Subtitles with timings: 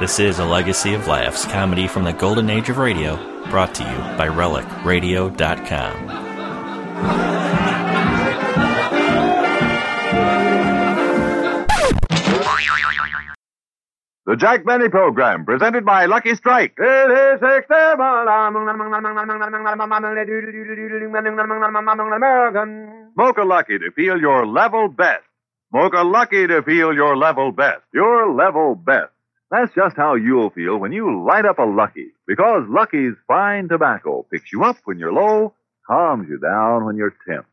[0.00, 3.16] This is a legacy of laughs, comedy from the golden age of radio,
[3.50, 6.06] brought to you by RelicRadio.com.
[14.24, 16.76] The Jack Benny Program, presented by Lucky Strike.
[16.78, 17.42] It is
[22.14, 23.10] American.
[23.12, 25.24] Smoke a Lucky to feel your level best.
[25.68, 27.82] Smoke a Lucky to feel your level best.
[27.92, 29.10] Your level best.
[29.50, 32.10] That's just how you'll feel when you light up a Lucky.
[32.26, 35.54] Because Lucky's fine tobacco picks you up when you're low,
[35.86, 37.46] calms you down when you're tense,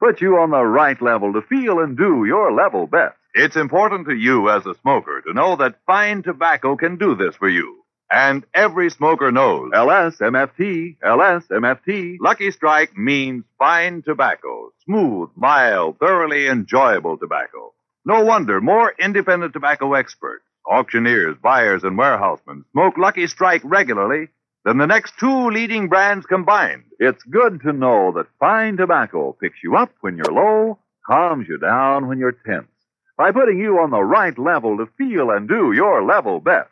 [0.00, 3.16] puts you on the right level to feel and do your level best.
[3.34, 7.36] It's important to you as a smoker to know that fine tobacco can do this
[7.36, 7.82] for you.
[8.10, 14.70] And every smoker knows LSMFT, LSMFT, Lucky Strike means fine tobacco.
[14.84, 17.72] Smooth, mild, thoroughly enjoyable tobacco.
[18.04, 24.28] No wonder more independent tobacco experts, auctioneers, buyers, and warehousemen smoke Lucky Strike regularly
[24.64, 26.84] than the next two leading brands combined.
[26.98, 31.58] It's good to know that fine tobacco picks you up when you're low, calms you
[31.58, 32.68] down when you're tense
[33.16, 36.70] by putting you on the right level to feel and do your level best.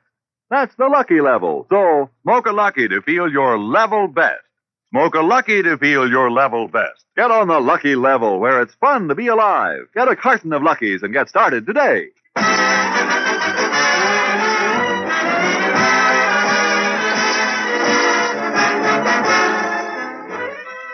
[0.51, 1.67] That's the lucky level.
[1.71, 4.43] So, smoke a lucky to feel your level best.
[4.91, 7.05] Smoke a lucky to feel your level best.
[7.17, 9.83] Get on the lucky level where it's fun to be alive.
[9.95, 12.09] Get a carton of Luckies and get started today.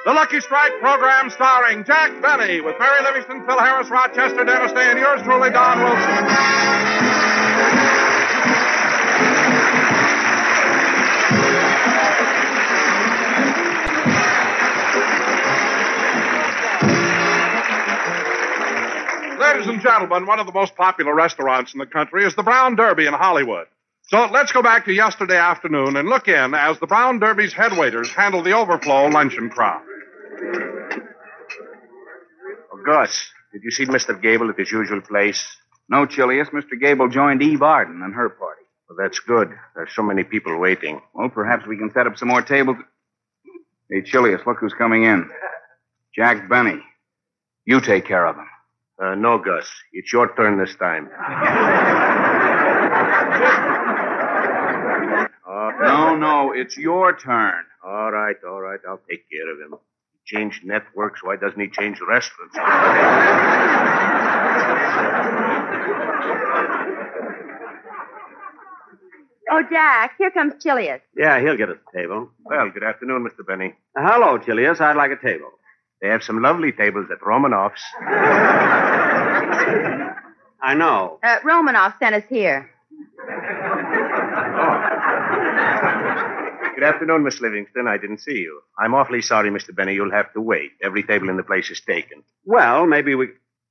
[0.06, 4.88] The Lucky Strike program starring Jack Benny with Mary Livingstone, Phil Harris, Rochester, Dennis Day,
[4.88, 6.26] and yours truly, Don Wilson.
[19.40, 22.76] Ladies and gentlemen, one of the most popular restaurants in the country is the Brown
[22.76, 23.66] Derby in Hollywood.
[24.02, 27.76] So let's go back to yesterday afternoon and look in as the Brown Derby's head
[27.76, 29.82] waiters handle the overflow luncheon crowd.
[32.72, 34.20] Oh, Gus, did you see Mr.
[34.20, 35.44] Gable at his usual place?
[35.88, 36.48] No, Chilius.
[36.50, 36.78] Mr.
[36.80, 38.62] Gable joined Eve Arden and her party.
[38.88, 39.50] Well, that's good.
[39.74, 41.00] There's so many people waiting.
[41.14, 42.76] Well, perhaps we can set up some more tables.
[43.90, 45.28] Hey, Chilius, look who's coming in.
[46.14, 46.80] Jack Benny.
[47.64, 48.48] You take care of him.
[49.02, 49.68] Uh, no, Gus.
[49.92, 51.08] It's your turn this time.
[55.80, 57.64] No, no, it's your turn.
[57.84, 58.80] All right, all right.
[58.88, 59.78] I'll take care of him.
[60.26, 61.22] He changed networks.
[61.22, 62.56] Why doesn't he change restaurants?
[69.48, 71.00] Oh, Jack, here comes Chilius.
[71.16, 72.30] Yeah, he'll get us a table.
[72.44, 73.46] Well, good afternoon, Mr.
[73.46, 73.74] Benny.
[73.96, 74.80] Uh, hello, Chilius.
[74.80, 75.50] I'd like a table.
[76.02, 77.82] They have some lovely tables at Romanoff's.
[80.60, 81.20] I know.
[81.22, 82.68] Uh, Romanoff sent us here.
[86.76, 87.88] Good afternoon, Miss Livingstone.
[87.88, 88.60] I didn't see you.
[88.78, 89.74] I'm awfully sorry, Mr.
[89.74, 89.94] Benny.
[89.94, 90.72] You'll have to wait.
[90.82, 92.22] Every table in the place is taken.
[92.44, 93.28] Well, maybe we.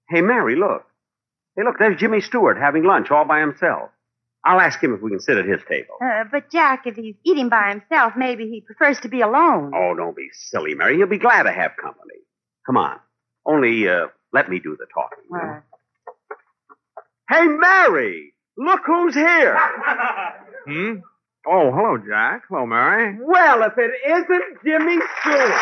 [0.09, 0.85] Hey, Mary, look.
[1.55, 3.91] Hey, look, there's Jimmy Stewart having lunch all by himself.
[4.43, 5.95] I'll ask him if we can sit at his table.
[6.03, 9.71] Uh, but, Jack, if he's eating by himself, maybe he prefers to be alone.
[9.75, 10.97] Oh, don't be silly, Mary.
[10.97, 12.19] He'll be glad to have company.
[12.65, 12.99] Come on.
[13.45, 15.25] Only, uh, let me do the talking.
[15.35, 15.61] Uh,
[17.29, 18.33] Hey, Mary!
[18.57, 19.57] Look who's here!
[20.67, 20.93] Hmm?
[21.47, 22.43] Oh, hello, Jack.
[22.49, 23.17] Hello, Mary.
[23.21, 25.61] well, if it isn't Jimmy Stewart.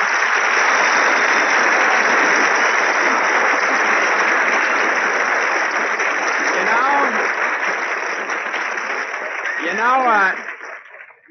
[6.54, 7.10] You know,
[9.66, 10.32] you know, uh,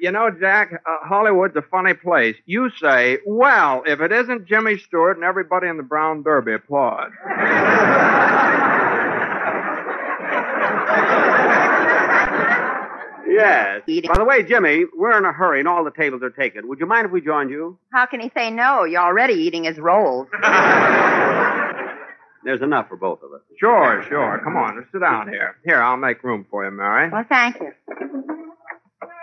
[0.00, 2.36] you know, Jack, uh, Hollywood's a funny place.
[2.44, 7.14] You say, well, if it isn't Jimmy Stewart, and everybody in the Brown Derby applauds.
[13.32, 13.82] Yes.
[13.86, 14.08] Eating.
[14.08, 16.68] By the way, Jimmy, we're in a hurry and all the tables are taken.
[16.68, 17.78] Would you mind if we joined you?
[17.92, 18.84] how can he say no?
[18.84, 20.28] You're already eating his rolls.
[22.44, 23.40] There's enough for both of us.
[23.58, 24.40] Sure, sure.
[24.42, 25.56] Come on, let's sit down here.
[25.64, 27.08] Here, I'll make room for you, Mary.
[27.08, 27.72] Well, thank you.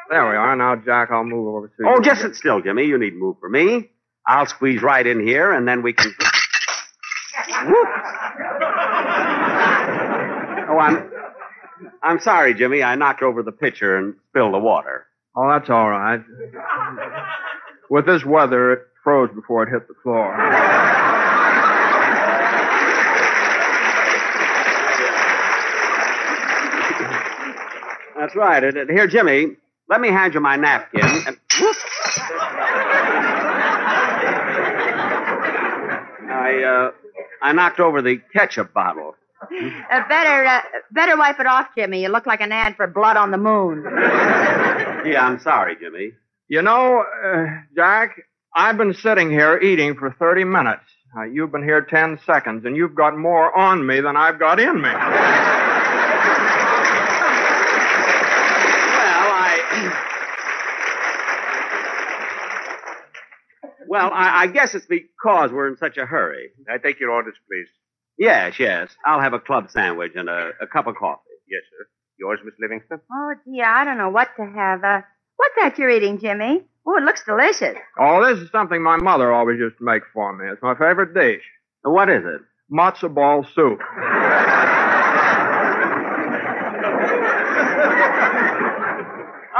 [0.09, 0.55] There we are.
[0.55, 1.95] Now, Jack, I'll move over to oh, you.
[1.97, 2.85] Oh, just sit still, Jimmy.
[2.85, 3.89] You needn't move for me.
[4.25, 6.11] I'll squeeze right in here, and then we can.
[7.65, 7.87] Whoop.
[10.69, 11.08] Oh, I'm.
[12.03, 12.83] I'm sorry, Jimmy.
[12.83, 15.05] I knocked over the pitcher and spilled the water.
[15.35, 16.21] Oh, that's all right.
[17.89, 20.35] With this weather, it froze before it hit the floor.
[28.17, 28.63] That's right.
[28.63, 29.55] Uh, Here, Jimmy,
[29.87, 31.01] let me hand you my napkin.
[31.01, 31.37] And...
[36.31, 36.91] I, uh,
[37.41, 39.15] I knocked over the ketchup bottle.
[39.41, 42.01] Uh, better, uh, better wipe it off, Jimmy.
[42.03, 43.83] You look like an ad for blood on the moon.
[45.05, 46.11] yeah, I'm sorry, Jimmy.
[46.49, 47.45] You know, uh,
[47.75, 48.17] Jack,
[48.55, 50.83] I've been sitting here eating for 30 minutes.
[51.17, 54.59] Uh, you've been here 10 seconds, and you've got more on me than I've got
[54.59, 54.89] in me.
[54.89, 54.99] Well,
[59.31, 60.05] I.
[63.87, 66.49] Well, I, I guess it's because we're in such a hurry.
[66.69, 67.69] I take your orders, please.
[68.19, 68.89] Yes, yes.
[69.05, 71.21] I'll have a club sandwich and a, a cup of coffee.
[71.49, 71.87] Yes, sir.
[72.19, 72.99] Yours, Miss Livingstone?
[73.11, 74.83] Oh, gee, I don't know what to have.
[74.83, 75.01] Uh,
[75.37, 76.65] what's that you're eating, Jimmy?
[76.85, 77.77] Oh, it looks delicious.
[77.97, 80.47] Oh, this is something my mother always used to make for me.
[80.51, 81.43] It's my favorite dish.
[81.83, 82.41] What is it?
[82.71, 83.79] Matzo ball soup.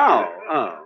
[0.01, 0.85] Oh, oh.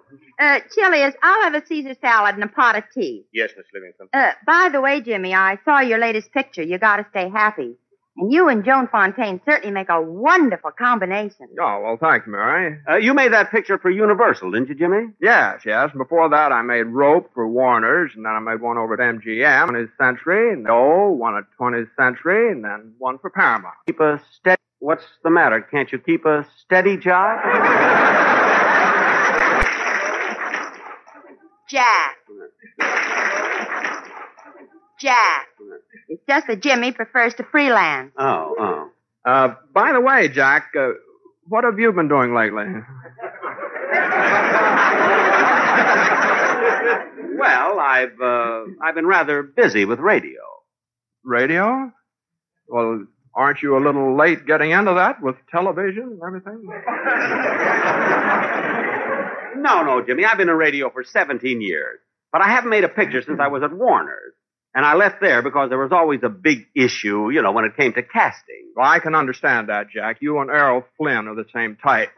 [0.53, 3.25] Uh, Chilius, I'll have a Caesar salad and a pot of tea.
[3.33, 4.09] Yes, Miss Livingstone.
[4.13, 6.61] Uh, by the way, Jimmy, I saw your latest picture.
[6.61, 7.75] You gotta stay happy.
[8.17, 11.47] And you and Joan Fontaine certainly make a wonderful combination.
[11.59, 12.77] Oh, well, thanks, Mary.
[12.87, 15.07] Uh, you made that picture for Universal, didn't you, Jimmy?
[15.19, 15.89] Yes, yes.
[15.97, 19.69] Before that, I made Rope for Warner's, and then I made one over at MGM,
[19.69, 23.73] 20th Century, and oh, one at 20th Century, and then one for Paramount.
[23.87, 24.61] Keep a steady.
[24.77, 25.61] What's the matter?
[25.61, 28.49] Can't you keep a steady job?
[31.69, 32.15] Jack.
[34.99, 35.47] Jack.
[36.09, 38.11] It's just that Jimmy prefers to freelance.
[38.17, 38.89] Oh, oh.
[39.25, 40.89] Uh, by the way, Jack, uh,
[41.47, 42.65] what have you been doing lately?
[47.35, 50.39] Well, I've uh, I've been rather busy with radio.
[51.23, 51.91] Radio?
[52.67, 53.05] Well,
[53.35, 56.69] aren't you a little late getting into that with television and everything?
[59.55, 60.25] No, no, Jimmy.
[60.25, 61.99] I've been in radio for 17 years,
[62.31, 64.33] but I haven't made a picture since I was at Warner's.
[64.75, 67.77] And I left there because there was always a big issue, you know, when it
[67.77, 68.71] came to casting.
[68.75, 70.17] Well, I can understand that, Jack.
[70.19, 72.09] You and Errol Flynn are the same type.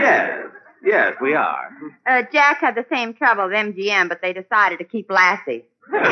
[0.00, 0.46] Yes,
[0.82, 1.68] yes, we are.
[2.06, 5.64] Uh, Jack had the same trouble with MGM, but they decided to keep Lassie.
[5.90, 6.02] Very.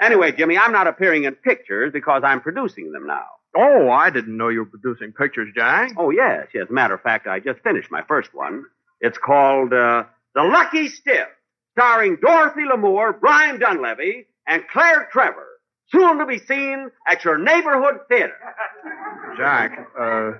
[0.00, 3.24] Anyway, Jimmy, I'm not appearing in pictures because I'm producing them now.
[3.54, 5.92] Oh, I didn't know you were producing pictures, Jack.
[5.96, 6.66] Oh, yes, yes.
[6.70, 8.64] Matter of fact, I just finished my first one.
[9.00, 10.04] It's called uh,
[10.34, 11.28] The Lucky Stiff,
[11.72, 15.46] starring Dorothy Lamour, Brian Donlevy, and Claire Trevor.
[15.88, 18.34] Soon to be seen at your neighborhood theater.
[19.36, 20.32] Jack, uh,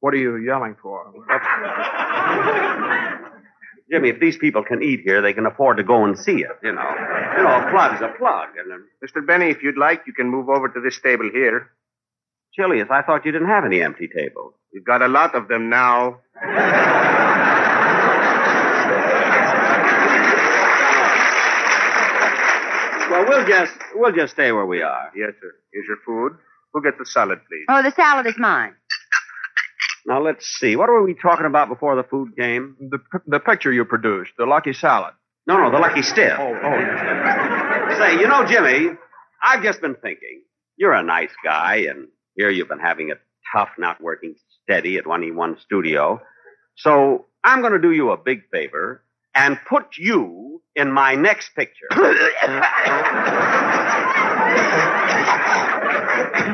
[0.00, 1.12] what are you yelling for?
[3.90, 6.58] Jimmy, if these people can eat here, they can afford to go and see it,
[6.62, 6.90] you know.
[7.36, 8.48] You know, a plug's a plug.
[8.58, 9.24] And uh, Mr.
[9.24, 11.70] Benny, if you'd like, you can move over to this table here.
[12.56, 14.54] Chilius, I thought you didn't have any empty tables.
[14.72, 16.20] We've got a lot of them now.
[23.10, 25.12] Well, we'll just we'll just stay where we are.
[25.14, 25.52] Yes, sir.
[25.72, 26.36] Here's your food.
[26.72, 27.64] Who gets the salad, please?
[27.68, 28.74] Oh, the salad is mine.
[30.06, 30.74] Now let's see.
[30.76, 32.76] What were we talking about before the food came?
[32.80, 35.14] The, p- the picture you produced, the Lucky Salad.
[35.46, 36.34] No, no, the lucky stiff.
[36.38, 37.94] Oh, oh.
[37.98, 38.90] Say, you know, Jimmy,
[39.42, 40.42] I've just been thinking.
[40.76, 43.20] You're a nice guy, and here you've been having it
[43.52, 46.20] tough not working steady at one E one studio.
[46.76, 49.02] So I'm going to do you a big favor
[49.34, 51.86] and put you in my next picture.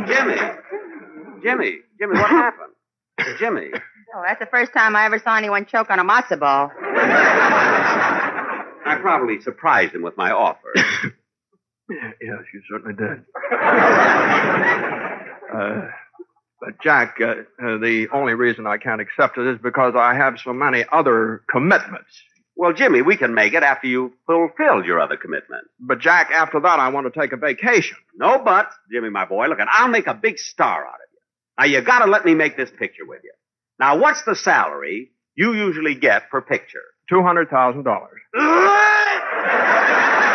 [0.07, 0.37] Jimmy,
[1.43, 2.73] Jimmy, Jimmy, what happened?
[3.39, 3.71] Jimmy.
[4.15, 6.71] Oh, that's the first time I ever saw anyone choke on a matzo ball.
[8.85, 10.73] I probably surprised him with my offer.
[11.91, 13.25] Yes, you certainly did.
[15.55, 15.89] uh,
[16.61, 20.39] but, Jack, uh, uh, the only reason I can't accept it is because I have
[20.39, 22.23] so many other commitments.
[22.55, 25.65] Well, Jimmy, we can make it after you fulfilled your other commitment.
[25.81, 27.97] But, Jack, after that, I want to take a vacation.
[28.15, 29.47] No buts, Jimmy, my boy.
[29.49, 31.19] Look, and I'll make a big star out of you.
[31.59, 33.33] Now, you gotta let me make this picture with you.
[33.81, 36.85] Now, what's the salary you usually get per picture?
[37.11, 37.83] $200,000.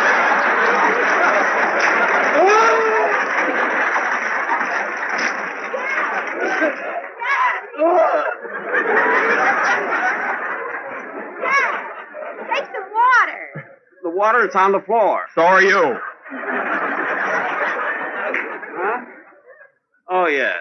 [12.52, 13.68] Take some water.
[14.02, 15.22] The water, it's on the floor.
[15.34, 15.96] So are you.
[18.80, 19.04] Huh?
[20.10, 20.56] Oh, yes.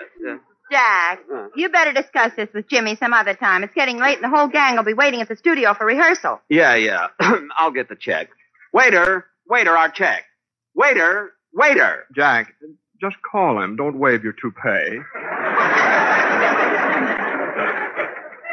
[0.69, 1.47] Jack, Huh.
[1.55, 3.63] you better discuss this with Jimmy some other time.
[3.63, 6.41] It's getting late and the whole gang will be waiting at the studio for rehearsal.
[6.49, 7.07] yeah, yeah.
[7.57, 8.29] I'll get the check.
[8.73, 10.25] Waiter, waiter, our check.
[10.75, 12.03] Waiter, waiter.
[12.13, 12.53] Jack,
[12.99, 13.77] just call him.
[13.77, 14.99] Don't wave your toupee.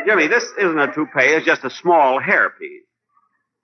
[0.06, 1.10] Jimmy, this isn't a toupee.
[1.34, 2.84] It's just a small hairpiece.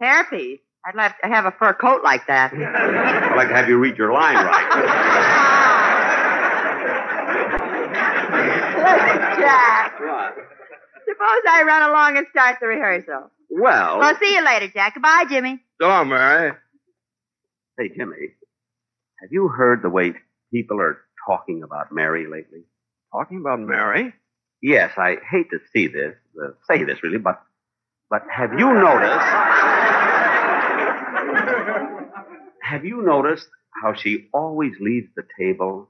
[0.02, 0.60] Hairpiece.
[0.86, 2.52] I'd like to have a fur coat like that.
[2.54, 5.66] I'd like to have you read your line right.
[9.40, 10.34] Jack, What?
[11.06, 13.30] suppose I run along and start the rehearsal.
[13.50, 14.94] Well, Well, see you later, Jack.
[14.94, 15.60] Goodbye, Jimmy.
[15.80, 16.52] So, Mary.
[17.78, 18.34] hey, Jimmy,
[19.20, 20.14] have you heard the way
[20.52, 22.60] people are talking about Mary lately?
[23.12, 24.12] Talking about Mary?
[24.62, 27.42] Yes, I hate to see this, uh, say this really, but
[28.10, 29.26] but have you noticed?
[32.62, 33.48] have you noticed
[33.82, 35.88] how she always leaves the table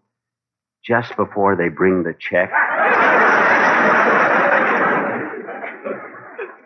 [0.85, 2.51] just before they bring the check?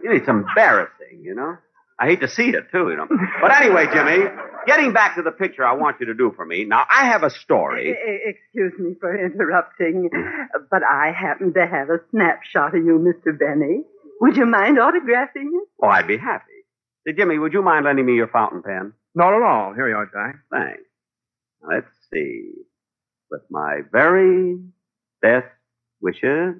[0.04, 1.56] it's embarrassing, you know.
[1.98, 3.06] I hate to see it too, you know.
[3.40, 4.24] But anyway, Jimmy,
[4.66, 6.64] getting back to the picture I want you to do for me.
[6.64, 7.94] Now, I have a story.
[8.24, 10.10] Excuse me for interrupting,
[10.70, 13.38] but I happen to have a snapshot of you, Mr.
[13.38, 13.84] Benny.
[14.20, 15.68] Would you mind autographing it?
[15.82, 16.44] Oh, I'd be happy.
[17.06, 18.92] Say, Jimmy, would you mind lending me your fountain pen?
[19.14, 19.74] Not at all.
[19.74, 20.40] Here you are, Jack.
[20.50, 20.82] Thanks.
[21.62, 22.52] Let's see.
[23.30, 24.58] With my very
[25.22, 25.46] best
[26.00, 26.56] wishes,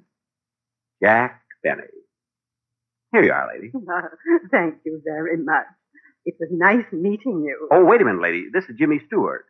[1.03, 1.83] Jack Benny.
[3.15, 3.71] Here you are, lady.
[4.51, 5.67] Thank you very much.
[6.27, 7.69] It was nice meeting you.
[7.71, 8.47] Oh, wait a minute, lady.
[8.53, 9.47] This is Jimmy Stewart.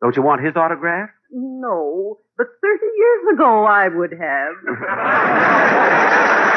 [0.00, 1.10] Don't you want his autograph?
[1.32, 4.54] No, but 30 years ago I would have.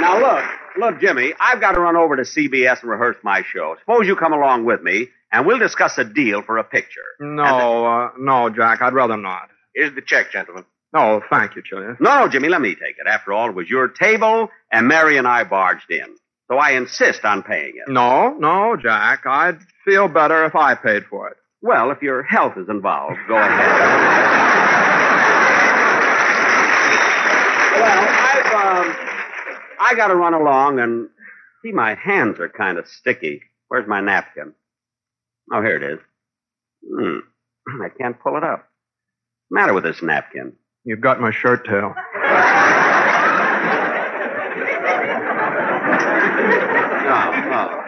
[0.00, 0.44] Now look,
[0.78, 3.76] look, Jimmy, I've got to run over to CBS and rehearse my show.
[3.80, 7.02] Suppose you come along with me, and we'll discuss a deal for a picture.
[7.20, 8.80] No, uh, no, Jack.
[8.80, 9.50] I'd rather not.
[9.78, 10.64] Here's the check, gentlemen.
[10.92, 11.98] No, thank you, Julius.
[12.00, 13.06] No, no, Jimmy, let me take it.
[13.06, 16.16] After all, it was your table, and Mary and I barged in.
[16.50, 17.84] So I insist on paying it.
[17.86, 19.24] No, no, Jack.
[19.24, 21.36] I'd feel better if I paid for it.
[21.62, 23.50] Well, if your health is involved, go ahead.
[27.80, 28.96] well, I've, um,
[29.78, 31.08] I gotta run along and
[31.62, 33.42] see my hands are kind of sticky.
[33.68, 34.54] Where's my napkin?
[35.52, 36.00] Oh, here it is.
[36.84, 37.18] Hmm.
[37.80, 38.67] I can't pull it up.
[39.50, 40.52] Matter with this napkin?
[40.84, 41.94] You've got my shirt tail.
[47.10, 47.84] Oh, oh.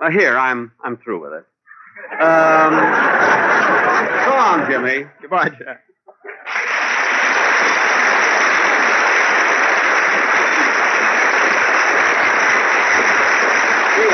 [0.00, 1.46] Well, here, I'm, I'm through with it.
[2.20, 2.74] Um,
[4.24, 5.06] so long, Jimmy.
[5.20, 5.84] Goodbye, Jack.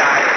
[0.03, 0.30] I,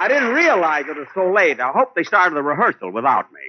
[0.00, 1.58] I didn't realize it was so late.
[1.58, 3.40] I hope they started the rehearsal without me.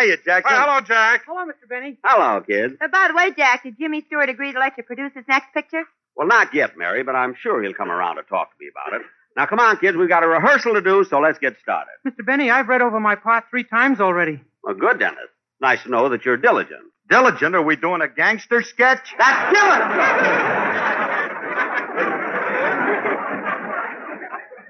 [0.00, 0.44] Hiya, Jack.
[0.44, 1.22] Well, hello, Jack.
[1.26, 1.68] Hello, Mr.
[1.68, 1.98] Benny.
[2.04, 2.76] Hello, kid.
[2.80, 5.52] Uh, by the way, Jack, did Jimmy Stewart agree to let you produce his next
[5.52, 5.82] picture?
[6.16, 9.00] Well, not yet, Mary, but I'm sure he'll come around to talk to me about
[9.00, 9.06] it.
[9.36, 9.96] Now, come on, kids.
[9.96, 11.92] We've got a rehearsal to do, so let's get started.
[12.06, 12.24] Mr.
[12.24, 14.40] Benny, I've read over my part three times already.
[14.62, 15.18] Well, good, Dennis.
[15.60, 16.82] Nice to know that you're diligent.
[17.10, 19.14] Dillinger, are we doing a gangster sketch?
[19.18, 19.90] That's diligent!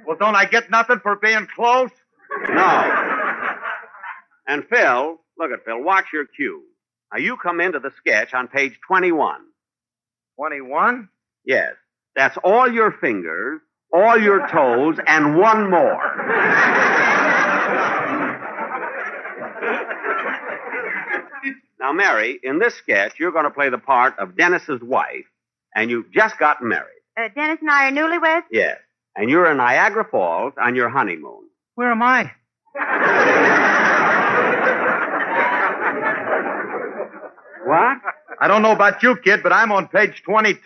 [0.07, 1.91] Well, don't I get nothing for being close?
[2.49, 3.10] No.
[4.51, 5.81] And Phil, look at Phil.
[5.81, 6.65] Watch your cue.
[7.13, 9.37] Now, you come into the sketch on page 21.
[10.37, 11.09] 21?
[11.45, 11.75] Yes.
[12.17, 13.61] That's all your fingers,
[13.95, 16.03] all your toes, and one more.
[21.79, 25.27] now, Mary, in this sketch, you're going to play the part of Dennis's wife,
[25.77, 26.89] and you've just gotten married.
[27.17, 28.43] Uh, Dennis and I are newlyweds.
[28.51, 28.79] Yes.
[29.15, 31.49] And you're in Niagara Falls on your honeymoon.
[31.77, 32.33] Where am I?
[37.71, 37.99] What?
[38.41, 40.61] I don't know about you, kid, but I'm on page 22.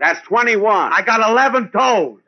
[0.00, 0.64] That's 21.
[0.90, 2.18] I got 11 toes.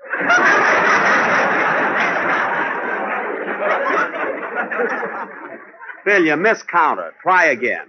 [6.05, 7.15] Phil, you miscounted.
[7.23, 7.87] Try again.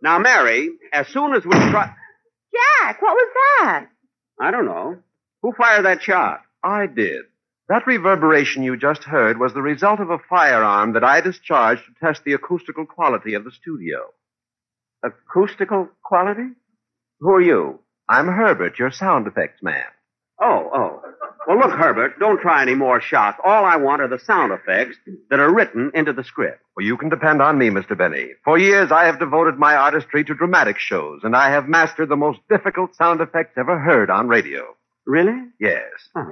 [0.00, 1.92] Now, Mary, as soon as we try.
[2.52, 3.86] Jack, what was that?
[4.40, 4.98] I don't know.
[5.42, 6.42] Who fired that shot?
[6.62, 7.22] I did.
[7.68, 12.06] That reverberation you just heard was the result of a firearm that I discharged to
[12.06, 14.00] test the acoustical quality of the studio.
[15.02, 16.48] Acoustical quality?
[17.20, 17.80] Who are you?
[18.06, 19.84] I'm Herbert, your sound effects man.
[20.40, 21.02] Oh, oh.
[21.46, 23.38] Well, look, Herbert, don't try any more shots.
[23.44, 24.96] All I want are the sound effects
[25.30, 26.60] that are written into the script.
[26.76, 27.96] Well, you can depend on me, Mr.
[27.96, 28.30] Benny.
[28.44, 32.16] For years, I have devoted my artistry to dramatic shows, and I have mastered the
[32.16, 34.64] most difficult sound effects ever heard on radio.
[35.06, 35.48] Really?
[35.60, 35.84] Yes.
[36.16, 36.28] Oh.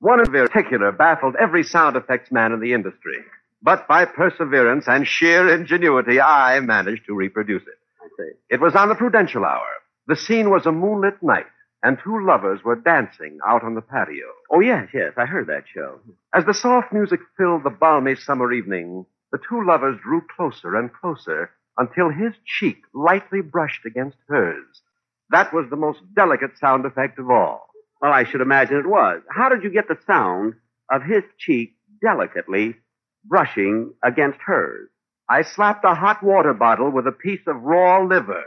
[0.00, 3.18] One in particular baffled every sound effects man in the industry.
[3.60, 7.78] But by perseverance and sheer ingenuity, I managed to reproduce it.
[8.00, 8.30] I see.
[8.48, 9.66] It was on the Prudential Hour.
[10.06, 11.46] The scene was a moonlit night,
[11.82, 14.26] and two lovers were dancing out on the patio.
[14.50, 15.98] Oh, yes, yes, I heard that show.
[16.32, 20.92] As the soft music filled the balmy summer evening, the two lovers drew closer and
[20.92, 24.82] closer until his cheek lightly brushed against hers.
[25.30, 27.68] That was the most delicate sound effect of all.
[28.00, 29.22] Well, I should imagine it was.
[29.30, 30.54] How did you get the sound
[30.90, 32.76] of his cheek delicately
[33.24, 34.88] brushing against hers?
[35.28, 38.44] I slapped a hot water bottle with a piece of raw liver.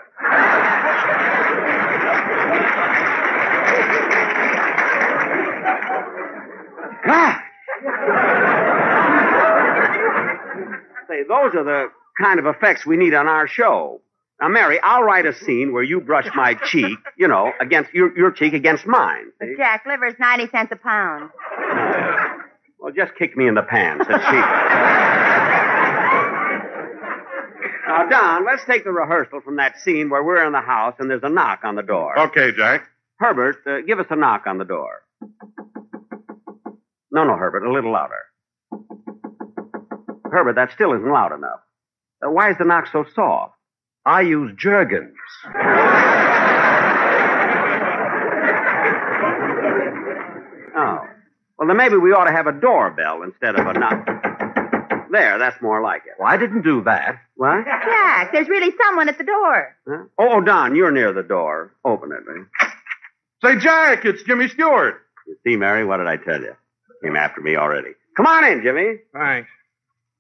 [7.06, 7.38] God!
[11.08, 11.88] Say, those are the
[12.20, 14.02] kind of effects we need on our show.
[14.42, 18.18] Now, Mary, I'll write a scene where you brush my cheek, you know, against your,
[18.18, 19.26] your cheek against mine.
[19.40, 21.30] But Jack, liver's 90 cents a pound.
[22.80, 24.08] Well, just kick me in the pants.
[24.10, 24.26] It's cheap.
[27.88, 31.08] now, Don, let's take the rehearsal from that scene where we're in the house and
[31.08, 32.18] there's a knock on the door.
[32.18, 32.88] Okay, Jack.
[33.20, 35.04] Herbert, uh, give us a knock on the door.
[37.12, 38.26] No, no, Herbert, a little louder.
[40.32, 41.60] Herbert, that still isn't loud enough.
[42.26, 43.54] Uh, why is the knock so soft?
[44.06, 45.16] I use Jergens.
[50.76, 51.00] Oh.
[51.58, 54.08] Well, then maybe we ought to have a doorbell instead of a knock.
[55.12, 56.14] There, that's more like it.
[56.18, 57.18] Well, I didn't do that.
[57.36, 57.66] What?
[57.66, 59.76] Jack, there's really someone at the door.
[59.88, 60.04] Huh?
[60.18, 61.74] Oh, oh, Don, you're near the door.
[61.84, 62.48] Open it, will you?
[63.44, 65.02] Say, Jack, it's Jimmy Stewart.
[65.28, 66.56] You see, Mary, what did I tell you?
[67.04, 67.92] Came after me already.
[68.16, 69.00] Come on in, Jimmy.
[69.14, 69.50] Thanks.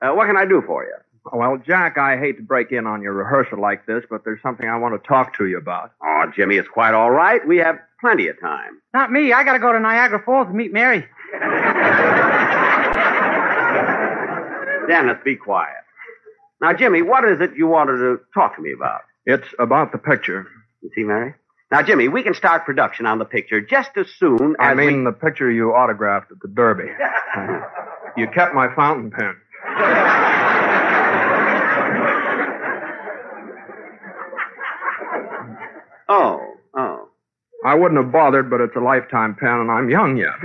[0.01, 0.95] Uh, what can I do for you?
[1.31, 4.67] Well, Jack, I hate to break in on your rehearsal like this, but there's something
[4.67, 5.91] I want to talk to you about.
[6.03, 7.45] Oh, Jimmy, it's quite all right.
[7.47, 8.81] We have plenty of time.
[8.93, 9.31] Not me.
[9.31, 11.05] I gotta go to Niagara Falls and meet Mary.
[14.87, 15.75] Dennis, be quiet.
[16.59, 19.01] Now, Jimmy, what is it you wanted to talk to me about?
[19.25, 20.47] It's about the picture.
[20.81, 21.35] You see, Mary?
[21.71, 25.05] Now, Jimmy, we can start production on the picture just as soon as I mean,
[25.05, 25.07] we...
[25.11, 26.89] the picture you autographed at the Derby.
[28.17, 29.35] you kept my fountain pen.
[36.13, 37.07] Oh, oh.
[37.63, 40.35] I wouldn't have bothered, but it's a lifetime pen, and I'm young yet.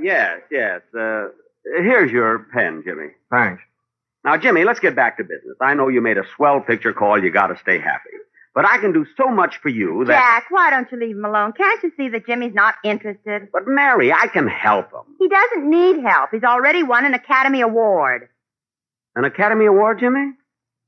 [0.00, 0.80] Yes, yes.
[0.92, 1.28] Uh,
[1.64, 3.10] here's your pen, Jimmy.
[3.30, 3.62] Thanks.
[4.24, 5.56] Now, Jimmy, let's get back to business.
[5.60, 7.22] I know you made a swell picture call.
[7.22, 8.10] You got to stay happy.
[8.54, 10.12] But I can do so much for you that.
[10.12, 11.52] Jack, why don't you leave him alone?
[11.52, 13.48] Can't you see that Jimmy's not interested?
[13.50, 15.00] But Mary, I can help him.
[15.18, 16.30] He doesn't need help.
[16.32, 18.28] He's already won an Academy Award.
[19.16, 20.32] An Academy Award, Jimmy?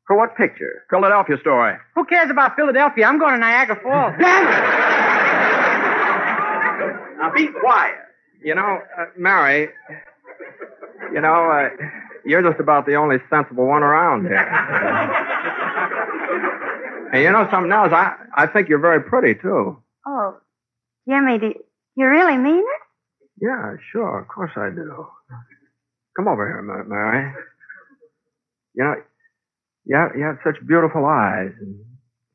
[0.06, 0.84] For what picture?
[0.90, 1.76] Philadelphia story.
[1.94, 3.06] Who cares about Philadelphia?
[3.06, 4.12] I'm going to Niagara Falls.
[4.20, 4.54] Dennis!
[7.18, 7.94] Now be quiet.
[8.42, 9.70] You know, uh, Mary,
[11.14, 11.70] you know, uh,
[12.26, 14.36] you're just about the only sensible one around here.
[17.14, 17.92] and you know something else?
[17.92, 19.80] I, I think you're very pretty, too.
[20.04, 20.36] Oh,
[21.08, 21.54] Jimmy, do
[21.96, 22.82] you really mean it?
[23.40, 24.18] Yeah, sure.
[24.18, 25.06] Of course I do.
[26.16, 27.32] Come over here a minute, Mary.
[28.74, 28.94] You know,
[29.84, 31.78] you have, you have such beautiful eyes and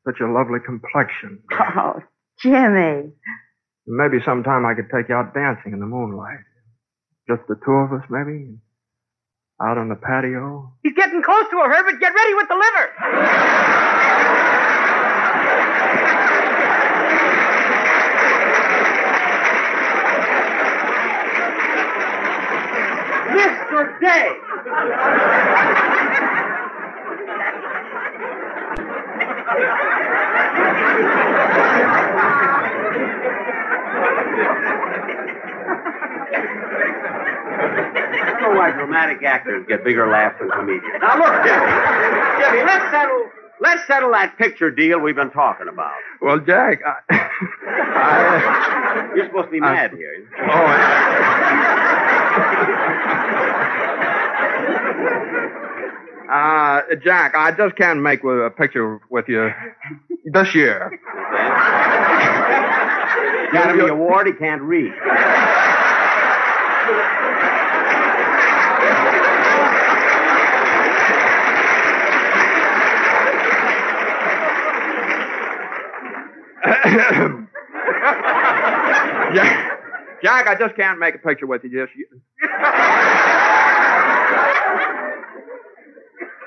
[0.06, 1.42] such a lovely complexion.
[1.52, 2.00] Oh,
[2.42, 3.12] Jimmy.
[3.86, 6.40] Maybe sometime I could take you out dancing in the moonlight.
[7.28, 8.56] Just the two of us, maybe.
[9.62, 10.72] Out on the patio.
[10.82, 12.00] He's getting close to her, Herbert.
[12.00, 14.16] Get ready with the liver.
[23.40, 24.00] Mr.
[24.00, 25.40] Day!
[37.02, 40.84] I don't know why dramatic actors get bigger laughs than comedians.
[41.00, 41.66] Now look, Jimmy.
[42.40, 43.28] Jimmy, let's settle
[43.60, 45.94] let's settle that picture deal we've been talking about.
[46.20, 46.94] Well, Jack, I,
[47.96, 50.26] I, You're supposed to be mad here.
[50.38, 51.39] oh, I,
[56.30, 59.50] Uh, Jack, I just can't make a picture with you
[60.26, 60.86] this year.
[63.48, 64.92] Academy Award, he can't read.
[79.34, 82.06] Jack, Jack, I just can't make a picture with you this year.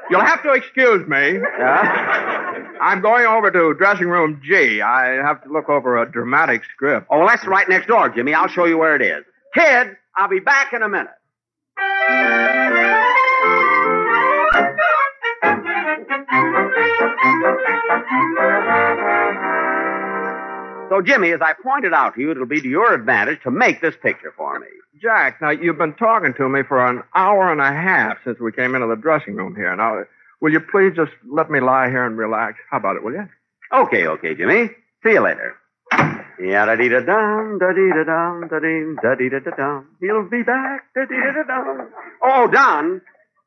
[0.09, 1.39] You'll have to excuse me.
[1.57, 2.63] Yeah?
[2.81, 4.81] I'm going over to dressing room G.
[4.81, 7.07] I have to look over a dramatic script.
[7.09, 8.33] Oh, well, that's right next door, Jimmy.
[8.33, 9.23] I'll show you where it is.
[9.53, 11.09] Kid, I'll be back in a minute.
[20.93, 23.81] So, Jimmy, as I pointed out to you, it'll be to your advantage to make
[23.81, 24.67] this picture for me.
[25.01, 28.51] Jack, now you've been talking to me for an hour and a half since we
[28.51, 29.75] came into the dressing room here.
[29.75, 30.03] Now,
[30.39, 32.59] will you please just let me lie here and relax?
[32.69, 33.27] How about it, will you?
[33.73, 34.69] Okay, okay, Jimmy.
[35.03, 35.55] See you later.
[36.39, 39.51] Yeah, da dee da dum, da dee da dum, da dee da dee da da
[39.55, 39.87] dum.
[39.99, 41.89] He'll be back, da dee da da dum.
[42.21, 43.01] Oh, Don,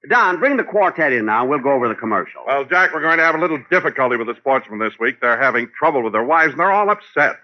[0.09, 1.47] Don, bring the quartet in now.
[1.47, 2.43] We'll go over the commercial.
[2.47, 5.21] Well, Jack, we're going to have a little difficulty with the sportsmen this week.
[5.21, 7.37] They're having trouble with their wives, and they're all upset.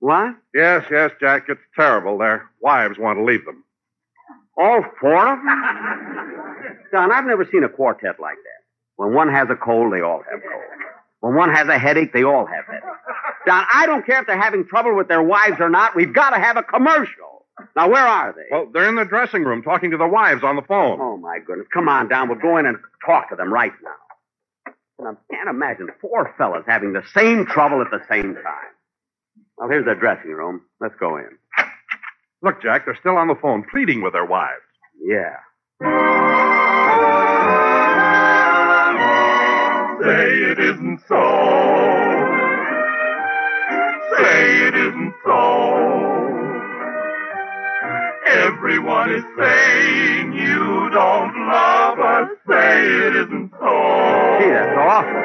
[0.00, 0.34] What?
[0.54, 2.18] Yes, yes, Jack, it's terrible.
[2.18, 3.64] Their wives want to leave them.
[4.58, 6.84] All four of them?
[6.92, 8.62] Don, I've never seen a quartet like that.
[8.96, 10.62] When one has a cold, they all have cold.
[11.20, 12.86] When one has a headache, they all have headaches.
[13.46, 15.96] Don, I don't care if they're having trouble with their wives or not.
[15.96, 17.33] We've got to have a commercial.
[17.76, 18.42] Now, where are they?
[18.50, 20.98] Well, they're in the dressing room talking to the wives on the phone.
[21.00, 21.68] Oh, my goodness.
[21.72, 22.28] Come on, Don.
[22.28, 24.74] We'll go in and talk to them right now.
[24.98, 28.72] And I can't imagine four fellas having the same trouble at the same time.
[29.56, 30.62] Well, here's their dressing room.
[30.80, 31.38] Let's go in.
[32.42, 34.60] Look, Jack, they're still on the phone pleading with their wives.
[35.00, 35.36] Yeah.
[40.02, 41.24] Say it isn't so.
[44.16, 46.13] Say it isn't so.
[48.42, 52.28] Everyone is saying you don't love us.
[52.48, 54.38] Say it isn't so.
[54.40, 55.24] Gee, that's awful.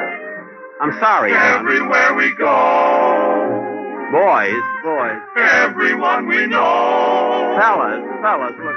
[0.80, 1.32] I'm sorry.
[1.34, 3.66] Everywhere we go,
[4.12, 8.76] Boys, boys, everyone we know fellas, fellas, look.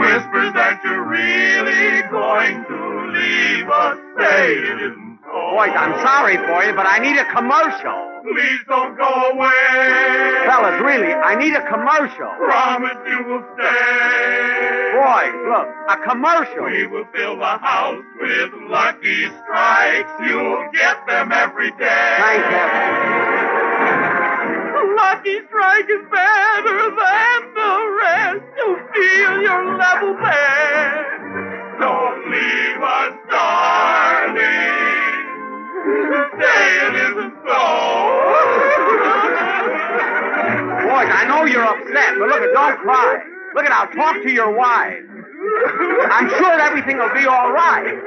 [0.00, 2.78] whispers that you're really going to
[3.14, 3.96] leave us.
[4.18, 5.30] Say it isn't so.
[5.54, 7.99] Boys, I'm sorry for you, but I need a commercial.
[8.22, 10.44] Please don't go away.
[10.46, 12.28] Fellas, really, I need a commercial.
[12.36, 14.92] Promise you will stay.
[14.92, 16.64] Boys, look, a commercial.
[16.64, 20.12] We will fill the house with lucky strikes.
[20.26, 22.16] You'll get them every day.
[22.18, 23.30] Thank heaven.
[24.96, 28.44] Lucky Strike is better than the rest.
[28.56, 31.80] You feel your level best.
[31.80, 34.99] Don't leave us, darling.
[35.90, 37.62] Say it isn't so.
[40.86, 43.22] Boys, I know you're upset, but look, at don't cry.
[43.54, 45.02] Look at, I'll talk to your wife.
[46.10, 47.98] I'm sure everything will be all right.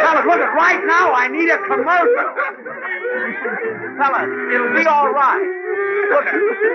[0.00, 1.12] Fellas, look at right now.
[1.12, 2.32] I need a commercial.
[3.98, 5.44] Fellas, it'll be all right.
[6.10, 6.26] Look,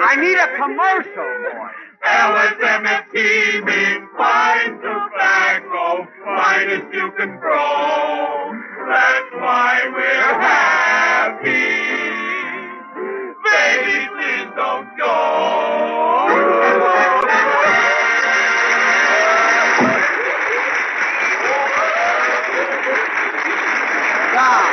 [0.04, 1.70] I need a commercial, boy.
[2.06, 8.54] LSMFT means fine tobacco, finest you can grow.
[8.88, 11.74] That's why we're happy.
[13.44, 16.16] Baby, please don't go.
[24.36, 24.68] Don,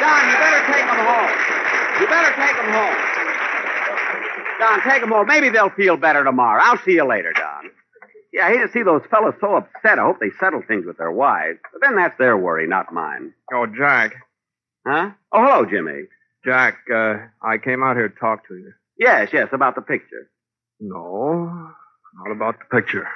[0.00, 1.32] Don, you better take them home.
[2.00, 2.96] You better take them home.
[4.58, 5.26] Don, take them home.
[5.26, 6.60] Maybe they'll feel better tomorrow.
[6.62, 7.55] I'll see you later, Don.
[8.36, 9.98] Yeah, I hate to see those fellas so upset.
[9.98, 11.58] I hope they settle things with their wives.
[11.72, 13.32] But then that's their worry, not mine.
[13.50, 14.12] Oh, Jack.
[14.86, 15.12] Huh?
[15.32, 16.02] Oh, hello, Jimmy.
[16.44, 18.72] Jack, uh, I came out here to talk to you.
[18.98, 20.28] Yes, yes, about the picture.
[20.80, 23.08] No, not about the picture.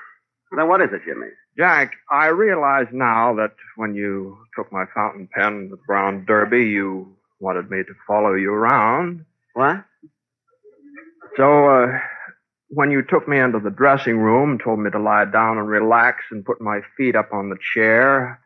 [0.57, 1.29] Then what is it, Jimmy?
[1.55, 7.15] Jack, I realize now that when you took my fountain pen, the brown derby, you
[7.41, 9.27] wanted me to follow you around.
[9.53, 9.85] What?
[11.37, 11.99] So, uh,
[12.71, 16.25] when you took me into the dressing room, told me to lie down and relax
[16.31, 18.41] and put my feet up on the chair,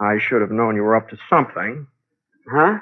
[0.00, 1.86] I should have known you were up to something.
[2.50, 2.78] Huh?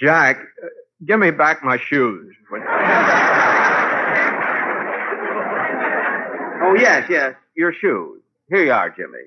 [0.00, 0.68] Jack, uh,
[1.06, 2.34] give me back my shoes.
[6.66, 7.34] Oh, yes, yes.
[7.54, 8.22] Your shoes.
[8.48, 9.18] Here you are, Jimmy.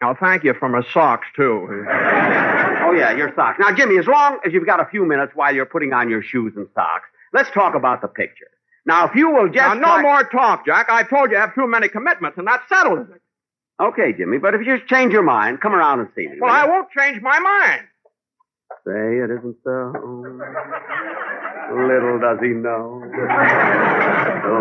[0.00, 1.66] I'll thank you for my socks, too.
[1.68, 3.58] Oh, yeah, your socks.
[3.58, 6.22] Now, Jimmy, as long as you've got a few minutes while you're putting on your
[6.22, 8.46] shoes and socks, let's talk about the picture.
[8.86, 9.56] Now, if you will just.
[9.56, 10.02] Now, no try...
[10.02, 10.86] more talk, Jack.
[10.88, 13.20] I told you I have too many commitments, and that settles it.
[13.78, 16.38] Okay, Jimmy, but if you change your mind, come around and see me.
[16.40, 17.82] Well, I won't change my mind.
[18.86, 19.92] Say it isn't so.
[21.74, 23.02] Little does he know.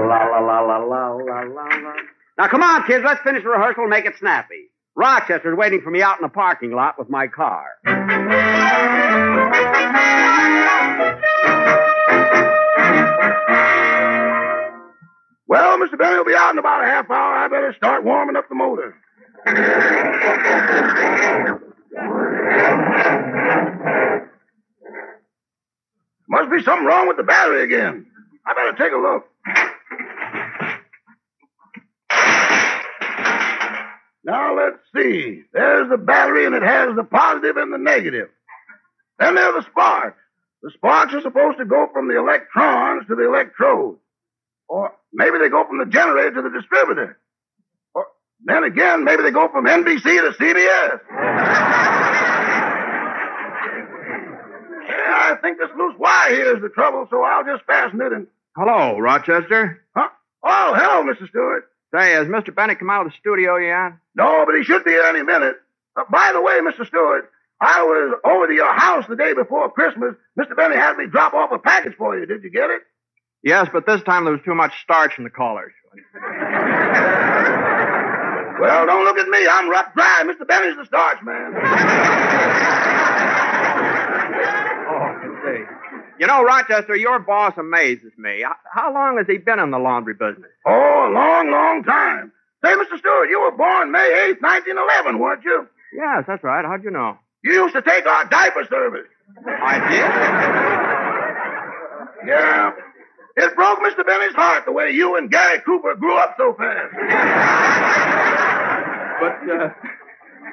[0.09, 1.93] la la la la la la la.
[2.37, 4.71] Now come on, kids, let's finish rehearsal and make it snappy.
[4.95, 7.67] Rochester's waiting for me out in the parking lot with my car.
[15.85, 15.99] Mr.
[15.99, 17.37] Benny will be out in about a half hour.
[17.37, 18.95] I better start warming up the motor.
[26.27, 28.07] Must be something wrong with the battery again.
[28.47, 29.25] I better take a look.
[34.23, 35.43] Now let's see.
[35.53, 38.29] There's the battery and it has the positive and the negative.
[39.19, 40.17] Then there are the sparks.
[40.63, 43.99] The sparks are supposed to go from the electrons to the electrodes.
[44.67, 47.17] Or maybe they go from the generator to the distributor.
[47.93, 48.05] Or
[48.43, 50.99] then again, maybe they go from NBC to CBS.
[54.87, 58.11] yeah, I think this loose wire here is the trouble, so I'll just fasten it
[58.11, 58.27] and.
[58.55, 59.83] Hello, Rochester.
[59.95, 60.07] Huh?
[60.43, 61.27] Oh, hello, Mr.
[61.27, 61.69] Stewart.
[61.93, 62.55] Say, has Mr.
[62.55, 63.93] Benny come out of the studio yet?
[64.15, 65.55] No, but he should be here any minute.
[65.95, 66.87] Uh, by the way, Mr.
[66.87, 70.15] Stewart, I was over to your house the day before Christmas.
[70.39, 70.55] Mr.
[70.55, 72.25] Benny had me drop off a package for you.
[72.25, 72.81] Did you get it?
[73.45, 75.71] Yes, but this time there was too much starch in the collars.
[78.59, 79.47] Well, don't look at me.
[79.47, 80.23] I'm rough dry.
[80.25, 80.47] Mr.
[80.47, 81.53] Benny's the starch man.
[84.89, 85.61] Oh, say.
[86.19, 88.41] You know, Rochester, your boss amazes me.
[88.43, 90.49] How, how long has he been in the laundry business?
[90.65, 92.31] Oh, a long, long time.
[92.63, 92.97] Say, Mr.
[92.97, 95.67] Stewart, you were born May 8th, 1911, weren't you?
[95.93, 96.65] Yes, that's right.
[96.65, 97.19] How'd you know?
[97.43, 99.07] You used to take our diaper service.
[99.45, 99.79] I
[102.23, 102.27] did?
[102.27, 102.71] Yeah.
[103.37, 104.05] It broke Mr.
[104.05, 106.93] Benny's heart the way you and Gary Cooper grew up so fast.
[109.19, 109.69] But, uh,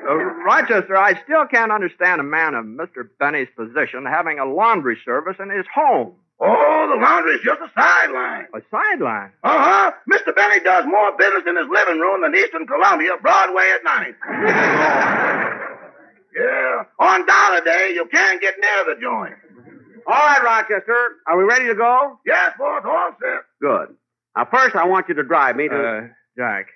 [0.08, 0.14] uh,
[0.44, 3.08] Rochester, I still can't understand a man of Mr.
[3.20, 6.14] Benny's position having a laundry service in his home.
[6.40, 8.46] Oh, the laundry's just a sideline.
[8.52, 9.30] A sideline?
[9.44, 9.92] Uh huh.
[10.10, 10.34] Mr.
[10.34, 14.14] Benny does more business in his living room than Eastern Columbia, Broadway at night.
[16.34, 16.82] yeah.
[16.98, 19.34] On dollar day, you can't get near the joint.
[20.06, 22.18] All right, Rochester, are we ready to go?
[22.26, 23.42] Yes, boss, all set.
[23.60, 23.96] Good.
[24.36, 25.74] Now, first, I want you to drive me to.
[25.74, 26.00] Uh,
[26.36, 26.66] Jack,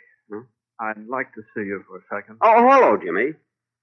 [0.81, 2.37] I'd like to see you for a second.
[2.43, 3.33] Oh, hello, Jimmy.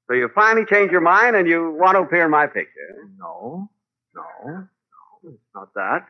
[0.07, 3.09] So you finally changed your mind and you want to appear in my picture?
[3.17, 3.69] No,
[4.15, 4.67] no, no,
[5.23, 6.05] it's not that.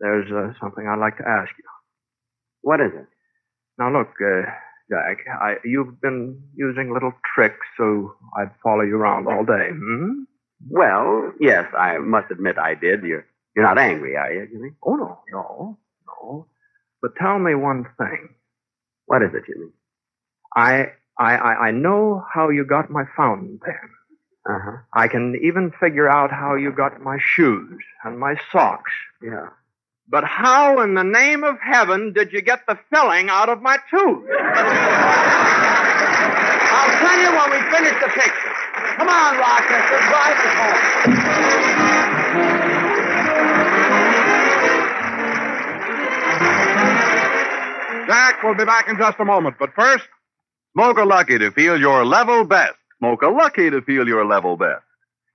[0.00, 1.64] There's uh, something I'd like to ask you.
[2.62, 3.06] What is it?
[3.78, 4.42] Now, look, uh,
[4.90, 9.68] Jack, I, you've been using little tricks so I'd follow you around all day.
[9.72, 10.22] Hmm?
[10.68, 13.02] Well, yes, I must admit I did.
[13.02, 14.70] You're you're not angry, are you, Jimmy?
[14.82, 16.46] Oh no, no, no.
[17.02, 18.30] But tell me one thing.
[19.06, 19.70] What is it, Jimmy?
[20.54, 23.90] I I I, I know how you got my fountain pen.
[24.48, 24.76] Uh-huh.
[24.94, 28.92] I can even figure out how you got my shoes and my socks.
[29.22, 29.48] Yeah.
[30.08, 33.76] But how in the name of heaven did you get the filling out of my
[33.90, 34.24] tooth?
[36.70, 38.55] I'll tell you when we finish the picture.
[38.96, 41.86] Come on, Rochester, drive us home.
[48.06, 50.06] Jack, we'll be back in just a moment, but first,
[50.76, 52.74] Smoke a Lucky to feel your level best.
[52.98, 54.82] Smoke a Lucky to feel your level best.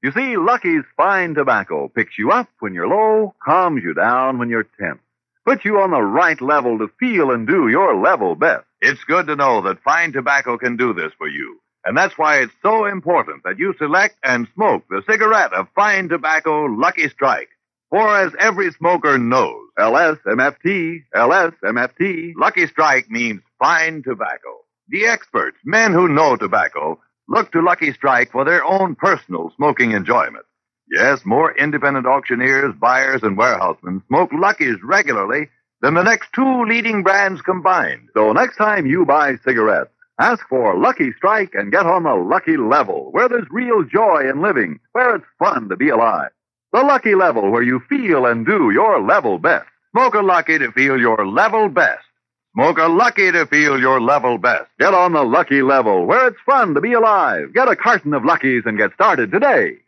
[0.04, 4.50] You see, Lucky's fine tobacco picks you up when you're low, calms you down when
[4.50, 5.00] you're tense,
[5.44, 8.66] puts you on the right level to feel and do your level best.
[8.82, 11.60] It's good to know that fine tobacco can do this for you.
[11.84, 16.10] And that's why it's so important that you select and smoke the cigarette of fine
[16.10, 17.50] tobacco Lucky Strike.
[17.90, 24.60] For as every smoker knows, LSMFT, LSMFT, Lucky Strike means fine tobacco.
[24.90, 29.92] The experts, men who know tobacco, look to Lucky Strike for their own personal smoking
[29.92, 30.46] enjoyment.
[30.92, 35.50] Yes, more independent auctioneers, buyers, and warehousemen smoke Luckies regularly
[35.82, 38.10] than the next two leading brands combined.
[38.14, 39.92] So next time you buy cigarettes,
[40.22, 44.42] ask for Lucky Strike and get on the lucky level, where there's real joy in
[44.42, 46.30] living, where it's fun to be alive.
[46.74, 49.66] The lucky level where you feel and do your level best.
[49.92, 52.06] Smoke a Lucky to feel your level best.
[52.54, 54.70] Smoke a Lucky to feel your level best.
[54.80, 57.54] Get on the lucky level where it's fun to be alive.
[57.54, 59.80] Get a carton of Luckies and get started today.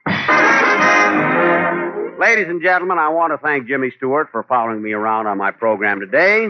[2.19, 5.51] Ladies and gentlemen, I want to thank Jimmy Stewart for following me around on my
[5.51, 6.47] program today.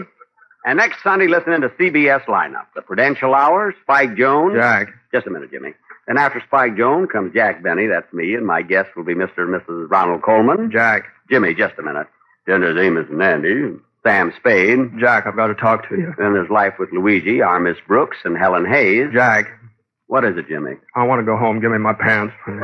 [0.64, 2.66] And next Sunday, listen in to CBS lineup.
[2.74, 4.54] The Prudential Hour, Spike Jones.
[4.54, 4.88] Jack.
[5.12, 5.74] Just a minute, Jimmy.
[6.06, 9.38] Then after Spike Jones comes Jack Benny, that's me, and my guest will be Mr.
[9.38, 9.90] and Mrs.
[9.90, 10.70] Ronald Colman.
[10.70, 11.04] Jack.
[11.30, 12.06] Jimmy, just a minute.
[12.46, 13.78] Then Amos 'n' Andy.
[14.06, 14.98] Sam Spade.
[14.98, 16.12] Jack, I've got to talk to you.
[16.18, 19.08] Then there's Life with Luigi, our Miss Brooks, and Helen Hayes.
[19.14, 19.46] Jack,
[20.08, 20.72] What is it, Jimmy?
[20.94, 21.60] I want to go home.
[21.60, 22.34] Give me my pants.
[22.46, 22.54] There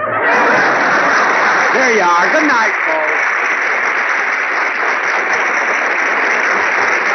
[1.96, 2.32] you are.
[2.32, 3.16] Good night, folks.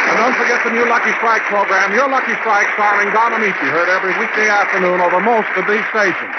[0.09, 3.87] And don't forget the new Lucky Strike program, Your Lucky Strike, starring Don Ameche, heard
[3.87, 6.35] every weekday afternoon over most of these stations.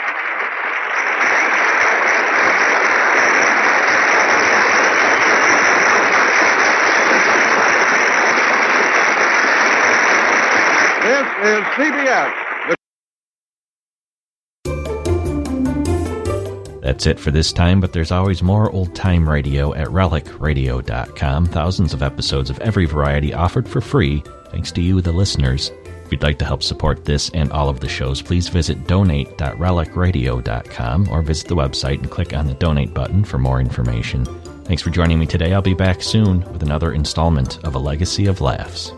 [11.02, 12.45] This is CBS.
[16.96, 21.44] That's it for this time, but there's always more old time radio at relicradio.com.
[21.44, 25.70] Thousands of episodes of every variety offered for free, thanks to you, the listeners.
[26.06, 31.08] If you'd like to help support this and all of the shows, please visit donate.relicradio.com
[31.10, 34.24] or visit the website and click on the donate button for more information.
[34.64, 35.52] Thanks for joining me today.
[35.52, 38.90] I'll be back soon with another installment of A Legacy of Laughs.